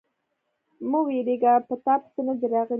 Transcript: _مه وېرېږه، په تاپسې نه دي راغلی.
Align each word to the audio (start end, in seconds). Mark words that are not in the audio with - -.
_مه 0.89 0.99
وېرېږه، 1.07 1.53
په 1.67 1.75
تاپسې 1.85 2.21
نه 2.27 2.33
دي 2.39 2.47
راغلی. 2.53 2.69